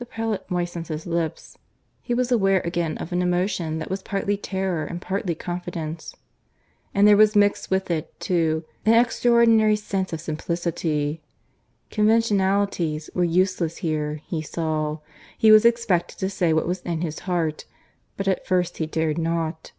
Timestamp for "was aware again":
2.12-2.98